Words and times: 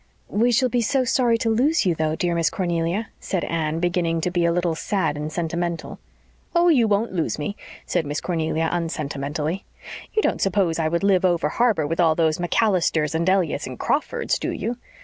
"We 0.29 0.51
shall 0.51 0.67
be 0.67 0.81
so 0.81 1.05
sorry 1.05 1.37
to 1.37 1.49
lose 1.51 1.85
you, 1.85 1.93
though, 1.93 2.15
dear 2.15 2.33
Miss 2.33 2.49
Cornelia," 2.49 3.09
said 3.19 3.43
Anne, 3.43 3.77
beginning 3.79 4.19
to 4.21 4.31
be 4.31 4.45
a 4.45 4.51
little 4.51 4.73
sad 4.73 5.15
and 5.15 5.31
sentimental. 5.31 5.99
"Oh, 6.55 6.69
you 6.69 6.87
won't 6.87 7.13
lose 7.13 7.37
me," 7.37 7.55
said 7.85 8.07
Miss 8.07 8.19
Cornelia 8.19 8.67
unsentimentally. 8.71 9.63
"You 10.15 10.23
don't 10.23 10.41
suppose 10.41 10.79
I 10.79 10.87
would 10.87 11.03
live 11.03 11.23
over 11.23 11.49
harbor 11.49 11.85
with 11.85 11.99
all 11.99 12.15
those 12.15 12.39
MacAllisters 12.39 13.13
and 13.13 13.29
Elliotts 13.29 13.67
and 13.67 13.77
Crawfords, 13.77 14.39
do 14.39 14.51
you? 14.51 14.77